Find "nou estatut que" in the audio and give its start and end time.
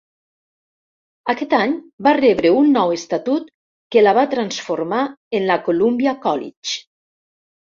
2.77-4.05